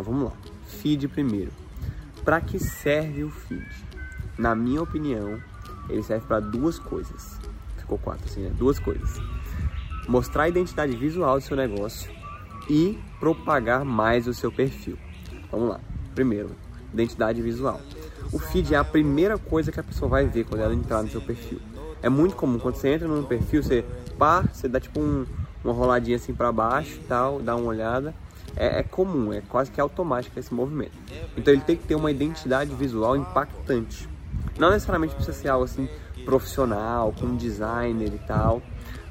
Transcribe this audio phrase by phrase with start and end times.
[0.00, 0.36] Então vamos lá.
[0.66, 1.52] Feed primeiro.
[2.24, 3.66] Para que serve o feed?
[4.38, 5.38] Na minha opinião,
[5.90, 7.38] ele serve para duas coisas.
[7.76, 8.50] Ficou quatro assim, né?
[8.56, 9.20] Duas coisas.
[10.08, 12.10] Mostrar a identidade visual do seu negócio
[12.68, 14.96] e propagar mais o seu perfil.
[15.52, 15.80] Vamos lá.
[16.14, 16.56] Primeiro,
[16.94, 17.78] identidade visual.
[18.32, 21.10] O feed é a primeira coisa que a pessoa vai ver quando ela entrar no
[21.10, 21.60] seu perfil.
[22.02, 23.84] É muito comum quando você entra no perfil, você
[24.16, 25.26] pá, você dá tipo um,
[25.62, 28.14] uma roladinha assim para baixo e tal, dá uma olhada.
[28.56, 30.92] É, é, comum, é quase que automático esse movimento.
[31.36, 34.08] Então ele tem que ter uma identidade visual impactante.
[34.58, 35.88] Não necessariamente precisa ser algo assim
[36.24, 38.62] profissional, com designer e tal,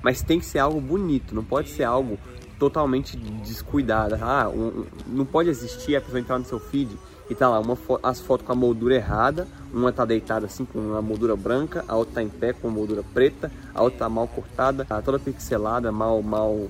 [0.02, 2.18] mas tem que ser algo bonito, não pode ser algo
[2.58, 4.16] totalmente descuidado.
[4.22, 6.96] Ah, um, não pode existir a pessoa entrar no seu feed
[7.30, 10.66] e tá lá uma fo as fotos com a moldura errada, uma tá deitada assim
[10.66, 14.00] com uma moldura branca, a outra tá em pé com uma moldura preta, a outra
[14.00, 16.68] tá mal cortada, tá toda pixelada, mal mal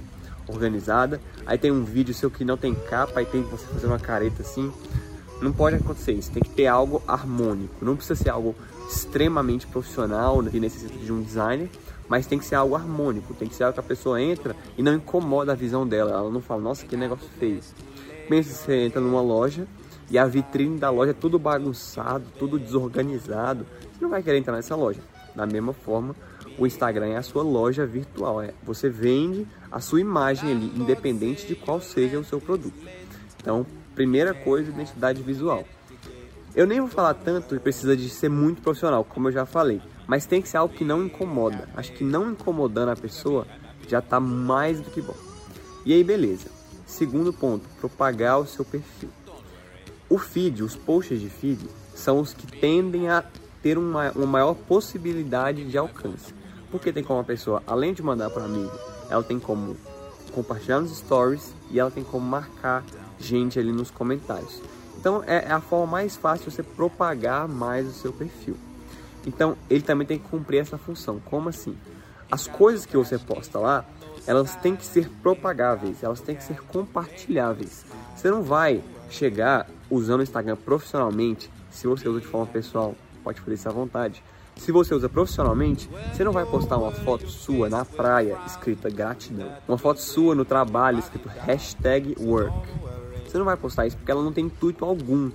[0.52, 1.22] organizada.
[1.46, 4.42] Aí tem um vídeo seu que não tem capa, aí tem você fazer uma careta
[4.42, 4.72] assim.
[5.42, 7.84] Não pode acontecer isso, tem que ter algo harmônico.
[7.84, 8.56] Não precisa ser algo
[8.90, 11.70] extremamente profissional, que necessita de um designer,
[12.10, 14.84] mas tem que ser algo harmônico, tem que ser algo que a pessoa entra e
[14.84, 16.12] não incomoda a visão dela.
[16.12, 17.62] Ela não fala, nossa, que negócio feio.
[18.28, 19.66] Pensa você entra numa loja
[20.10, 24.56] e a vitrine da loja é tudo bagunçado, tudo desorganizado, você não vai querer entrar
[24.56, 25.00] nessa loja.
[25.36, 26.16] Da mesma forma,
[26.60, 31.48] o Instagram é a sua loja virtual, é você vende a sua imagem ali, independente
[31.48, 32.76] de qual seja o seu produto.
[33.42, 35.64] Então, primeira coisa, identidade visual.
[36.54, 39.82] Eu nem vou falar tanto e precisa de ser muito profissional, como eu já falei,
[40.06, 41.70] mas tem que ser algo que não incomoda.
[41.76, 43.48] Acho que não incomodando a pessoa
[43.88, 45.16] já está mais do que bom.
[45.86, 46.48] E aí, beleza.
[46.86, 49.10] Segundo ponto, propagar o seu perfil.
[50.10, 51.60] O feed, os posts de feed,
[51.94, 53.24] são os que tendem a
[53.62, 56.39] ter uma, uma maior possibilidade de alcance.
[56.72, 58.72] Porque tem como a pessoa, além de mandar para amigo,
[59.10, 59.76] ela tem como
[60.32, 62.84] compartilhar nos stories e ela tem como marcar
[63.20, 64.62] gente ali nos comentários.
[64.98, 68.56] Então é, é a forma mais fácil de você propagar mais o seu perfil.
[69.26, 71.20] Então ele também tem que cumprir essa função.
[71.26, 71.76] Como assim?
[72.32, 73.86] As coisas que você posta lá,
[74.28, 77.86] elas têm que ser propagáveis, elas têm que ser compartilháveis.
[78.16, 82.94] Você não vai chegar usando o Instagram profissionalmente, se você usa de forma pessoal,
[83.24, 84.24] pode fazer isso à vontade.
[84.60, 89.50] Se você usa profissionalmente, você não vai postar uma foto sua na praia escrita gratidão,
[89.68, 92.54] uma foto sua no trabalho escrito hashtag work.
[93.26, 95.32] Você não vai postar isso porque ela não tem intuito algum.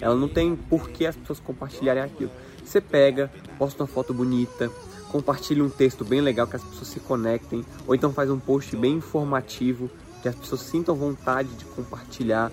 [0.00, 2.32] Ela não tem por que as pessoas compartilharem aquilo.
[2.64, 4.70] Você pega, posta uma foto bonita,
[5.10, 8.76] compartilha um texto bem legal que as pessoas se conectem, ou então faz um post
[8.76, 9.88] bem informativo
[10.20, 12.50] que as pessoas sintam vontade de compartilhar.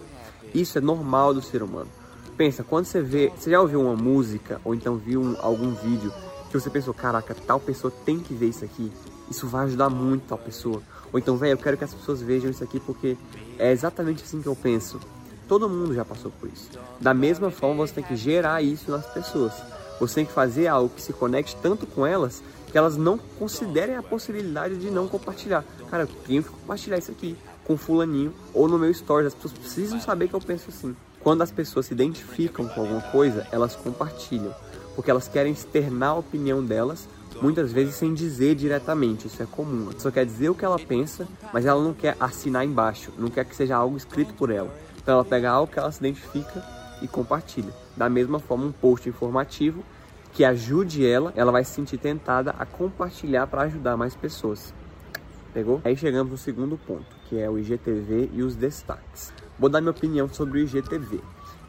[0.53, 1.89] Isso é normal do ser humano.
[2.37, 6.11] Pensa, quando você vê, você já ouviu uma música ou então viu um, algum vídeo
[6.49, 8.91] que você pensou, caraca, tal pessoa tem que ver isso aqui.
[9.29, 10.81] Isso vai ajudar muito tal pessoa.
[11.13, 13.17] Ou então, velho, eu quero que as pessoas vejam isso aqui porque
[13.57, 14.99] é exatamente assim que eu penso.
[15.47, 16.69] Todo mundo já passou por isso.
[16.99, 19.53] Da mesma forma, você tem que gerar isso nas pessoas.
[19.99, 22.41] Você tem que fazer algo que se conecte tanto com elas
[22.71, 25.63] que elas não considerem a possibilidade de não compartilhar.
[25.89, 29.27] Cara, eu tenho que compartilhar isso aqui com fulaninho ou no meu stories.
[29.27, 30.95] As pessoas precisam saber que eu penso assim.
[31.23, 34.53] Quando as pessoas se identificam com alguma coisa, elas compartilham,
[34.95, 37.07] porque elas querem externar a opinião delas,
[37.39, 39.27] muitas vezes sem dizer diretamente.
[39.27, 39.89] Isso é comum.
[39.89, 43.29] A pessoa quer dizer o que ela pensa, mas ela não quer assinar embaixo, não
[43.29, 44.73] quer que seja algo escrito por ela.
[44.97, 46.63] Então ela pega algo que ela se identifica
[47.03, 47.73] e compartilha.
[47.95, 49.83] Da mesma forma, um post informativo
[50.33, 54.73] que ajude ela, ela vai se sentir tentada a compartilhar para ajudar mais pessoas.
[55.53, 55.81] Pegou?
[55.83, 59.33] Aí chegamos no segundo ponto, que é o IGTV e os destaques.
[59.61, 61.21] Vou dar minha opinião sobre o IGTV.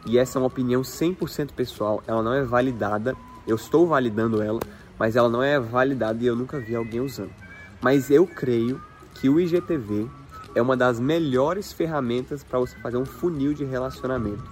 [0.06, 3.14] E essa é uma opinião 100% pessoal, ela não é validada,
[3.46, 4.60] eu estou validando ela,
[4.98, 7.30] mas ela não é validada e eu nunca vi alguém usando.
[7.82, 8.80] Mas eu creio
[9.16, 10.08] que o IGTV
[10.54, 14.42] é uma das melhores ferramentas para você fazer um funil de relacionamento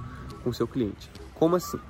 [0.44, 1.10] com seu cliente.
[1.34, 1.80] Como assim?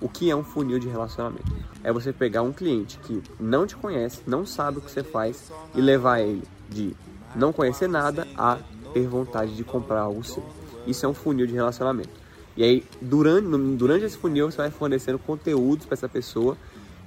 [0.00, 1.52] O que é um funil de relacionamento?
[1.82, 5.50] É você pegar um cliente que não te conhece, não sabe o que você faz
[5.74, 6.94] e levar ele de
[7.34, 8.58] não conhecer nada a
[8.92, 10.59] ter vontade de comprar algo seu.
[10.90, 12.10] Isso é um funil de relacionamento.
[12.56, 13.46] E aí, durante,
[13.76, 16.56] durante esse funil, você vai fornecendo conteúdos para essa pessoa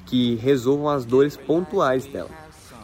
[0.06, 2.30] que resolvam as dores pontuais dela.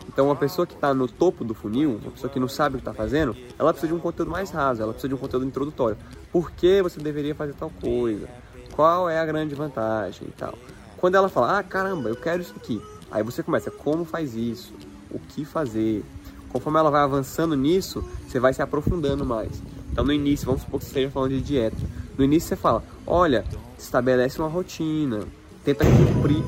[0.08, 2.78] Então, uma pessoa que está no topo do funil, uma pessoa que não sabe o
[2.80, 5.46] que está fazendo, ela precisa de um conteúdo mais raso, ela precisa de um conteúdo
[5.46, 5.98] introdutório.
[6.32, 8.28] Por que você deveria fazer tal coisa?
[8.76, 10.58] Qual é a grande vantagem e tal?
[10.98, 12.82] Quando ela fala, ah, caramba, eu quero isso aqui.
[13.12, 14.74] Aí você começa, como faz isso?
[15.10, 16.04] O que fazer?
[16.50, 19.62] Conforme ela vai avançando nisso, você vai se aprofundando mais.
[19.92, 21.78] Então, no início, vamos supor que você esteja falando de dieta.
[22.18, 23.44] No início, você fala: olha,
[23.78, 25.22] estabelece uma rotina,
[25.64, 26.44] tenta cumprir.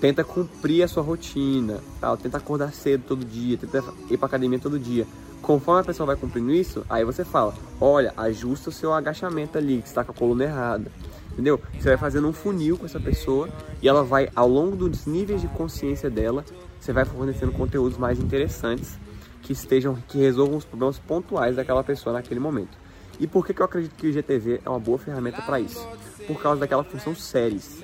[0.00, 4.58] Tenta cumprir a sua rotina, tal, tenta acordar cedo todo dia, tenta ir para academia
[4.58, 5.06] todo dia.
[5.40, 9.80] Conforme a pessoa vai cumprindo isso, aí você fala, olha, ajusta o seu agachamento ali,
[9.80, 10.90] que está com a coluna errada.
[11.32, 11.60] Entendeu?
[11.78, 13.48] Você vai fazendo um funil com essa pessoa
[13.80, 16.44] e ela vai, ao longo dos níveis de consciência dela,
[16.80, 18.98] você vai fornecendo conteúdos mais interessantes
[19.46, 22.76] que estejam, que resolvam os problemas pontuais daquela pessoa naquele momento.
[23.20, 25.86] E por que, que eu acredito que o IGTV é uma boa ferramenta para isso?
[26.26, 27.80] Por causa daquela função séries.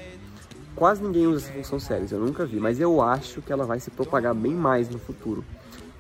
[0.75, 3.79] Quase ninguém usa essa função séries, eu nunca vi, mas eu acho que ela vai
[3.79, 5.45] se propagar bem mais no futuro.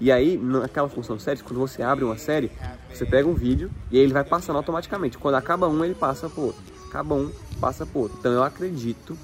[0.00, 2.50] E aí, naquela função séries, quando você abre uma série,
[2.93, 5.17] você pega um vídeo e ele vai passando automaticamente.
[5.17, 6.62] Quando acaba um, ele passa pro outro.
[6.88, 7.31] Acaba um,
[7.61, 8.19] passa pro outro.
[8.19, 9.17] Então eu acredito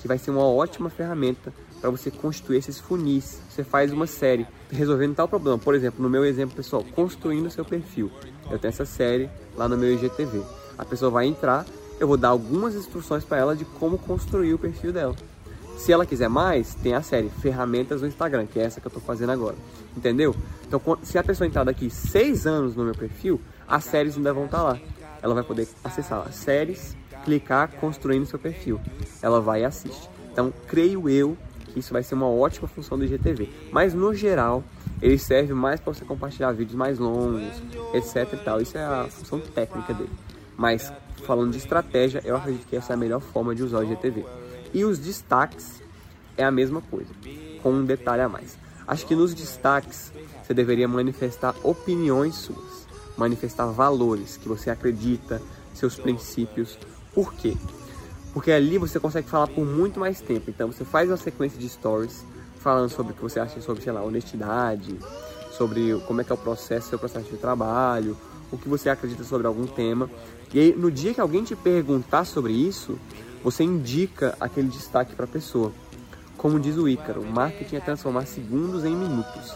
[0.00, 3.40] que vai ser uma ótima ferramenta para você construir esses funis.
[3.48, 5.58] Você faz uma série resolvendo tal problema.
[5.58, 8.10] Por exemplo, no meu exemplo pessoal, construindo seu perfil.
[8.50, 10.42] Eu tenho essa série lá no meu IGTV.
[10.76, 11.64] A pessoa vai entrar,
[11.98, 15.14] eu vou dar algumas instruções para ela de como construir o perfil dela.
[15.76, 18.90] Se ela quiser mais, tem a série Ferramentas no Instagram, que é essa que eu
[18.90, 19.56] estou fazendo agora.
[19.96, 20.36] Entendeu?
[20.66, 24.44] Então, se a pessoa entrar daqui seis anos no meu perfil, as séries ainda vão
[24.44, 24.78] estar tá lá.
[25.22, 26.94] Ela vai poder acessar as séries,
[27.24, 28.78] clicar, construindo seu perfil.
[29.22, 30.08] Ela vai e assiste.
[30.32, 31.36] Então, creio eu
[31.76, 33.48] isso vai ser uma ótima função do IGTV.
[33.70, 34.64] Mas, no geral,
[35.00, 37.62] ele serve mais para você compartilhar vídeos mais longos,
[37.94, 38.60] etc e tal.
[38.60, 40.10] Isso é a função técnica dele.
[40.56, 40.92] Mas,
[41.24, 44.24] falando de estratégia, eu acredito que essa é a melhor forma de usar o IGTV.
[44.72, 45.82] E os destaques
[46.36, 47.10] é a mesma coisa,
[47.62, 48.58] com um detalhe a mais.
[48.86, 50.12] Acho que nos destaques
[50.42, 55.40] você deveria manifestar opiniões suas, manifestar valores que você acredita,
[55.74, 56.78] seus princípios.
[57.14, 57.56] Por quê?
[58.32, 60.50] Porque ali você consegue falar por muito mais tempo.
[60.50, 62.24] Então você faz uma sequência de stories
[62.60, 64.98] falando sobre o que você acha sobre, sei lá, honestidade,
[65.50, 68.16] sobre como é que é o processo, seu processo de trabalho,
[68.52, 70.08] o que você acredita sobre algum tema.
[70.52, 72.98] E aí, no dia que alguém te perguntar sobre isso,
[73.42, 75.72] você indica aquele destaque para a pessoa.
[76.36, 79.54] Como diz o Ícaro, marketing é transformar segundos em minutos.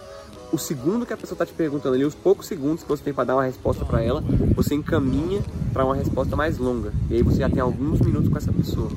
[0.55, 3.13] O segundo que a pessoa está te perguntando ali, os poucos segundos que você tem
[3.13, 4.23] para dar uma resposta para ela,
[4.55, 5.43] você encaminha
[5.73, 6.93] para uma resposta mais longa.
[7.11, 8.89] E aí você já tem alguns minutos com essa pessoa.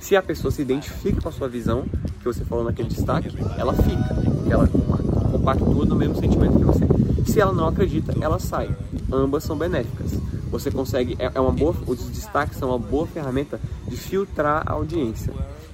[0.00, 1.84] Se a pessoa se identifica com a sua visão,
[2.18, 3.28] que você falou naquele destaque,
[3.58, 6.86] ela fica, ela compactua no mesmo sentimento que você.
[7.30, 8.74] Se ela não acredita, ela sai.
[9.12, 10.12] Ambas são benéficas
[10.50, 13.58] você consegue, é, é uma boa, os destaques são uma boa ferramenta
[13.88, 15.32] de filtrar a audiência.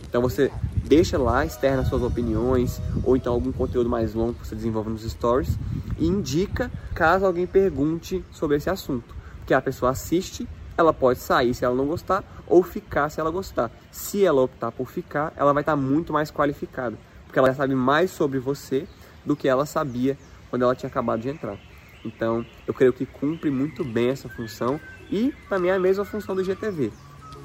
[0.09, 0.53] Então você
[0.89, 5.03] deixa lá, externa suas opiniões, ou então algum conteúdo mais longo que você desenvolve nos
[5.03, 5.59] stories,
[5.99, 9.15] e indica caso alguém pergunte sobre esse assunto.
[9.39, 13.31] Porque a pessoa assiste, ela pode sair se ela não gostar, ou ficar se ela
[13.31, 13.71] gostar.
[13.93, 16.97] Se ela optar por ficar, ela vai estar muito mais qualificada,
[17.27, 18.89] porque ela sabe mais sobre você
[19.25, 20.17] do que ela sabia
[20.49, 21.59] quando ela tinha acabado de entrar.
[22.05, 24.81] Então, eu creio que cumpre muito bem essa função
[25.11, 26.91] e também é a mesma função do GTV,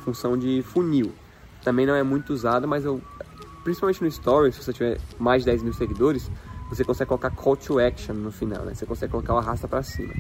[0.06, 1.12] função de funil.
[1.64, 3.02] Também não é muito usada, mas eu,
[3.64, 6.30] principalmente no Stories, se você tiver mais de 10 mil seguidores,
[6.70, 8.74] você consegue colocar call to action no final, né?
[8.74, 10.14] Você consegue colocar o arrasta para cima.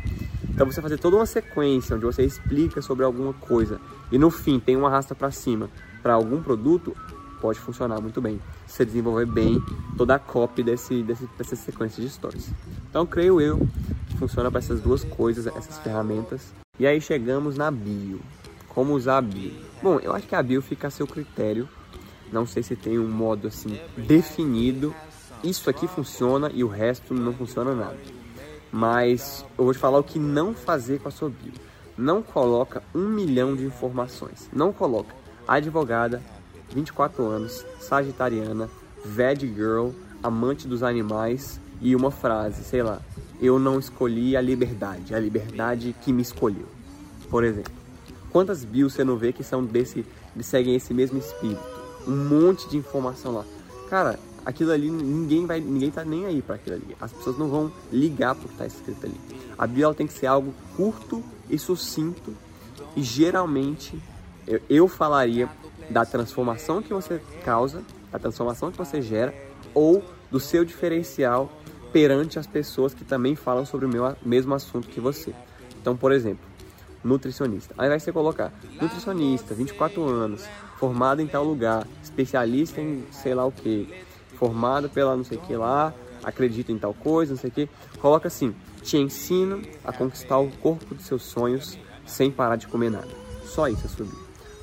[0.49, 3.79] Então você fazer toda uma sequência onde você explica sobre alguma coisa
[4.11, 5.69] e no fim tem um arrasta para cima
[6.01, 6.95] para algum produto,
[7.41, 8.39] pode funcionar muito bem.
[8.67, 9.61] Se você desenvolver bem
[9.97, 12.51] toda a copy desse, desse, dessa sequência de stories.
[12.89, 13.67] Então creio eu
[14.19, 16.53] funciona para essas duas coisas, essas ferramentas.
[16.79, 18.19] E aí chegamos na bio.
[18.69, 19.53] Como usar a bio?
[19.81, 21.67] Bom, eu acho que a bio fica a seu critério.
[22.33, 24.93] Não sei se tem um modo assim definido.
[25.43, 27.97] Isso aqui funciona e o resto não funciona nada.
[28.71, 31.53] Mas eu vou te falar o que não fazer com a sua bio.
[31.95, 34.49] Não coloca um milhão de informações.
[34.51, 35.13] Não coloca
[35.47, 36.23] advogada,
[36.73, 38.67] 24 anos, sagitariana,
[39.05, 39.89] veg girl,
[40.23, 42.99] amante dos animais e uma frase, sei lá,
[43.39, 46.67] eu não escolhi a liberdade, a liberdade que me escolheu.
[47.29, 47.73] Por exemplo,
[48.31, 50.03] quantas bios você não vê que são desse,
[50.33, 51.72] que seguem esse mesmo espírito?
[52.07, 53.45] Um monte de informação lá.
[53.89, 56.95] Cara, aquilo ali ninguém vai, ninguém tá nem aí para aquilo ali.
[56.99, 59.19] As pessoas não vão ligar pro que tá escrito ali.
[59.57, 62.35] A bio tem que ser algo curto e sucinto
[62.95, 63.99] e geralmente
[64.47, 65.49] eu, eu falaria
[65.89, 67.81] da transformação que você causa,
[68.11, 69.33] da transformação que você gera
[69.73, 71.51] ou do seu diferencial
[71.91, 75.33] perante as pessoas que também falam sobre o meu, mesmo assunto que você.
[75.79, 76.43] Então, por exemplo,
[77.03, 77.73] nutricionista.
[77.77, 80.45] Aí vai você colocar nutricionista, 24 anos,
[80.77, 83.93] formado em tal lugar, especialista em sei lá o que,
[84.37, 85.93] formado pela não sei o que lá,
[86.23, 87.69] acredita em tal coisa, não sei o que.
[87.99, 92.89] Coloca assim: te ensino a conquistar o corpo dos seus sonhos sem parar de comer
[92.89, 93.09] nada.
[93.45, 94.17] Só isso é subir.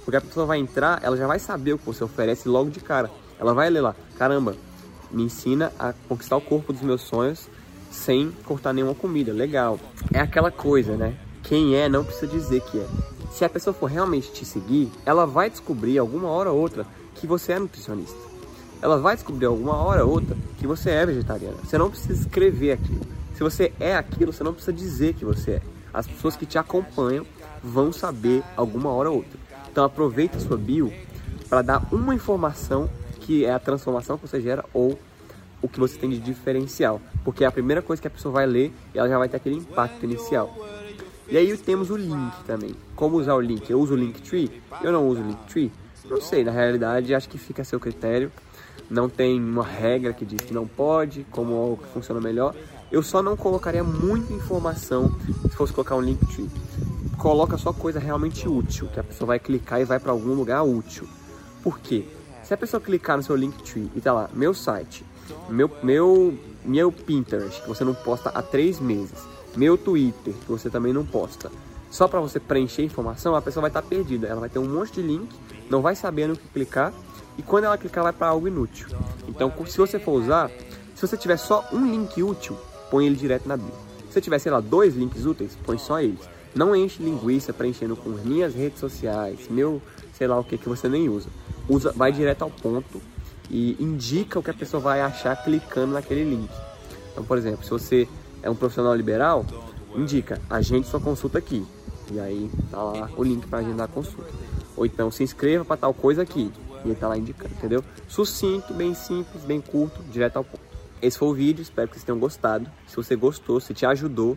[0.05, 2.81] Porque a pessoa vai entrar, ela já vai saber o que você oferece logo de
[2.81, 3.11] cara.
[3.39, 4.57] Ela vai ler lá: caramba,
[5.11, 7.49] me ensina a conquistar o corpo dos meus sonhos
[7.91, 9.33] sem cortar nenhuma comida.
[9.33, 9.79] Legal.
[10.13, 11.17] É aquela coisa, né?
[11.51, 12.87] Quem é não precisa dizer que é.
[13.33, 17.27] Se a pessoa for realmente te seguir, ela vai descobrir alguma hora ou outra que
[17.27, 18.17] você é nutricionista.
[18.81, 21.57] Ela vai descobrir alguma hora ou outra que você é vegetariana.
[21.65, 23.01] Você não precisa escrever aquilo.
[23.35, 25.63] Se você é aquilo, você não precisa dizer que você é.
[25.93, 27.27] As pessoas que te acompanham
[27.65, 29.37] vão saber alguma hora ou outra.
[29.73, 30.93] Então aproveita a sua bio
[31.49, 32.89] para dar uma informação
[33.23, 34.97] que é a transformação que você gera ou
[35.61, 38.47] o que você tem de diferencial, porque é a primeira coisa que a pessoa vai
[38.47, 40.70] ler e ela já vai ter aquele impacto inicial.
[41.31, 42.75] E aí temos o link também.
[42.97, 43.71] Como usar o link?
[43.71, 44.51] Eu uso o Linktree?
[44.83, 45.71] Eu não uso o Linktree?
[46.07, 48.33] Não sei, na realidade acho que fica a seu critério.
[48.91, 52.53] Não tem uma regra que diz que não pode, como que funciona melhor.
[52.91, 56.51] Eu só não colocaria muita informação se fosse colocar um Linktree.
[57.17, 60.65] Coloca só coisa realmente útil, que a pessoa vai clicar e vai para algum lugar
[60.65, 61.07] útil.
[61.63, 62.07] Por quê?
[62.43, 65.05] Se a pessoa clicar no seu Linktree e tá lá, meu site,
[65.49, 69.25] meu, meu, meu Pinterest, que você não posta há três meses,
[69.57, 71.51] meu Twitter, que você também não posta,
[71.91, 74.29] só para você preencher informação, a pessoa vai estar tá perdida.
[74.29, 75.29] Ela vai ter um monte de link,
[75.69, 76.93] não vai saber no que clicar,
[77.37, 78.87] e quando ela clicar, vai para algo inútil.
[79.27, 80.51] Então, se você for usar,
[80.95, 82.57] se você tiver só um link útil,
[82.91, 83.73] põe ele direto na bio.
[84.07, 86.21] Se você tiver, sei lá, dois links úteis, põe só eles.
[86.55, 89.81] Não enche linguiça preenchendo com minhas redes sociais, meu,
[90.13, 91.29] sei lá o que que você nem usa.
[91.69, 93.01] Usa, vai direto ao ponto
[93.49, 96.51] e indica o que a pessoa vai achar clicando naquele link.
[97.13, 98.09] Então, por exemplo, se você
[98.43, 99.45] é um profissional liberal,
[99.95, 101.65] indica, agende sua consulta aqui.
[102.11, 104.31] E aí tá lá o link para agendar a consulta.
[104.77, 106.53] Ou então se inscreva para tal coisa aqui.
[106.85, 107.85] E ele tá lá indicando, entendeu?
[108.09, 110.63] Sucinto, bem simples, bem curto, direto ao ponto.
[111.03, 112.71] Esse foi o vídeo, espero que vocês tenham gostado.
[112.87, 114.37] Se você gostou, se te ajudou,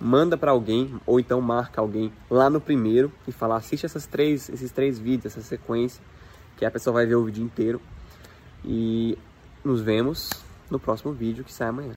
[0.00, 4.48] manda para alguém ou então marca alguém lá no primeiro e fala assiste essas três,
[4.48, 6.02] esses três vídeos, essa sequência,
[6.56, 7.80] que a pessoa vai ver o vídeo inteiro.
[8.64, 9.16] E
[9.64, 10.30] nos vemos
[10.70, 11.90] no próximo vídeo que sai amanhã.